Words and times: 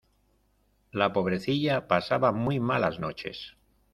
La 0.91 1.13
pobrecilla 1.13 1.87
pasaba 1.87 2.31
muy 2.31 2.59
malas 2.59 2.99
noches. 2.99 3.55